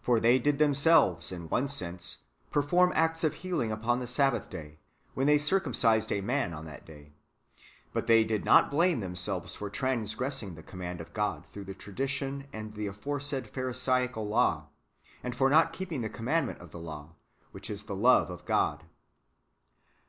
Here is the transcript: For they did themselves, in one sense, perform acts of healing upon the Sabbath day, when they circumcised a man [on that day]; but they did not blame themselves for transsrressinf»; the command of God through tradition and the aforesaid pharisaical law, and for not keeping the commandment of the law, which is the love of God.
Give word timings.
For 0.00 0.18
they 0.18 0.40
did 0.40 0.58
themselves, 0.58 1.30
in 1.30 1.48
one 1.48 1.68
sense, 1.68 2.22
perform 2.50 2.90
acts 2.96 3.22
of 3.22 3.32
healing 3.46 3.70
upon 3.70 4.00
the 4.00 4.08
Sabbath 4.08 4.50
day, 4.50 4.80
when 5.14 5.28
they 5.28 5.38
circumcised 5.38 6.10
a 6.10 6.20
man 6.20 6.52
[on 6.52 6.64
that 6.64 6.84
day]; 6.84 7.12
but 7.92 8.08
they 8.08 8.24
did 8.24 8.44
not 8.44 8.72
blame 8.72 8.98
themselves 8.98 9.54
for 9.54 9.70
transsrressinf»; 9.70 10.56
the 10.56 10.64
command 10.64 11.00
of 11.00 11.12
God 11.12 11.46
through 11.52 11.72
tradition 11.74 12.48
and 12.52 12.74
the 12.74 12.88
aforesaid 12.88 13.46
pharisaical 13.50 14.26
law, 14.26 14.66
and 15.22 15.32
for 15.36 15.48
not 15.48 15.72
keeping 15.72 16.00
the 16.00 16.10
commandment 16.10 16.58
of 16.58 16.72
the 16.72 16.80
law, 16.80 17.14
which 17.52 17.70
is 17.70 17.84
the 17.84 17.94
love 17.94 18.30
of 18.30 18.44
God. 18.44 18.82